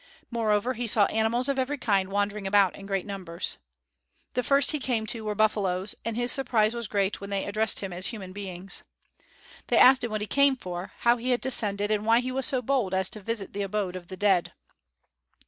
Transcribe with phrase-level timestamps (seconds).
[0.31, 3.59] Moreover he saw animals of every kind wandering about in great numbers.
[4.33, 7.81] The first he came to were buffalos; and his surprise was great when they addressed
[7.81, 8.81] him as human beings.
[9.67, 12.47] They asked him what he came for, how he had descended, and why he was
[12.47, 14.53] so bold as to visit the abode of the dead.